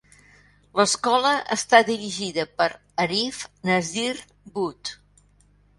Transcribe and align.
L'escola 0.79 1.33
està 1.57 1.81
dirigida 1.91 2.47
per 2.63 2.69
Arif 3.05 3.45
Nazir 3.71 4.11
Butt. 4.59 4.99